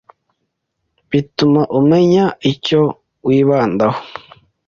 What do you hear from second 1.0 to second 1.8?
bituma